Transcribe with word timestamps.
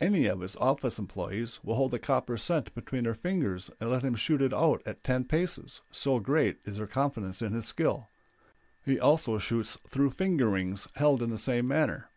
Any 0.00 0.26
of 0.26 0.38
his 0.38 0.54
office 0.54 1.00
employes 1.00 1.58
will 1.64 1.74
hold 1.74 1.92
a 1.94 1.98
copper 1.98 2.36
cent 2.36 2.72
between 2.76 3.02
their 3.02 3.14
fingers 3.16 3.72
and 3.80 3.90
let 3.90 4.04
him 4.04 4.14
shoot 4.14 4.40
it 4.40 4.54
out 4.54 4.80
at 4.86 5.02
ten 5.02 5.24
paces, 5.24 5.82
so 5.90 6.20
great 6.20 6.60
is 6.64 6.76
their 6.76 6.86
confidence 6.86 7.42
in 7.42 7.52
his 7.52 7.66
skill; 7.66 8.06
he 8.84 9.00
also 9.00 9.36
shoots 9.38 9.76
through 9.88 10.10
finger 10.10 10.48
rings 10.50 10.86
held 10.94 11.22
in 11.22 11.30
the 11.30 11.38
same 11.38 11.66
manner. 11.66 12.08